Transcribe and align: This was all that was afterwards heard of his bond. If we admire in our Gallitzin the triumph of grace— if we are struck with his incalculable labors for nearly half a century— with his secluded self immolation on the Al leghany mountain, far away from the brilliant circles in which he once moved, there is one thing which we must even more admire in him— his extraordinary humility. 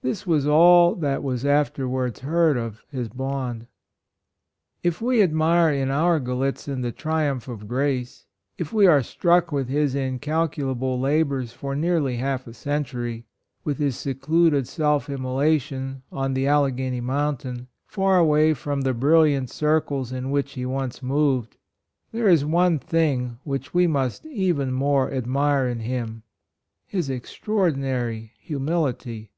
This 0.00 0.24
was 0.28 0.46
all 0.46 0.94
that 0.94 1.24
was 1.24 1.44
afterwards 1.44 2.20
heard 2.20 2.56
of 2.56 2.84
his 2.88 3.08
bond. 3.08 3.66
If 4.84 5.02
we 5.02 5.20
admire 5.22 5.72
in 5.74 5.90
our 5.90 6.20
Gallitzin 6.20 6.82
the 6.82 6.92
triumph 6.92 7.48
of 7.48 7.66
grace— 7.66 8.24
if 8.58 8.72
we 8.72 8.86
are 8.86 9.02
struck 9.02 9.50
with 9.50 9.66
his 9.68 9.96
incalculable 9.96 11.00
labors 11.00 11.52
for 11.52 11.74
nearly 11.74 12.18
half 12.18 12.46
a 12.46 12.54
century— 12.54 13.26
with 13.64 13.78
his 13.78 13.96
secluded 13.96 14.68
self 14.68 15.10
immolation 15.10 16.02
on 16.12 16.32
the 16.32 16.46
Al 16.46 16.62
leghany 16.62 17.02
mountain, 17.02 17.66
far 17.84 18.18
away 18.20 18.54
from 18.54 18.82
the 18.82 18.94
brilliant 18.94 19.50
circles 19.50 20.12
in 20.12 20.30
which 20.30 20.52
he 20.52 20.64
once 20.64 21.02
moved, 21.02 21.56
there 22.12 22.28
is 22.28 22.44
one 22.44 22.78
thing 22.78 23.38
which 23.42 23.74
we 23.74 23.88
must 23.88 24.24
even 24.26 24.72
more 24.72 25.12
admire 25.12 25.66
in 25.66 25.80
him— 25.80 26.22
his 26.86 27.10
extraordinary 27.10 28.30
humility. 28.38 29.32